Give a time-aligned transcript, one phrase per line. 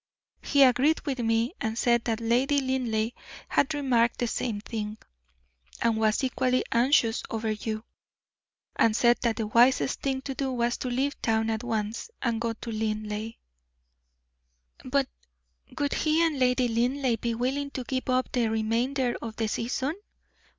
[0.41, 3.11] He agreed with me, and said that Lady Linleigh
[3.49, 4.97] had remarked the same thing,
[5.79, 7.83] and was equally anxious over you;
[8.75, 12.41] and said that the wisest thing to do was to leave town at once, and
[12.41, 13.33] go to Linleigh."
[14.83, 15.07] "But
[15.77, 19.93] would he and Lady Linleigh be willing to give up the remainder of the season?"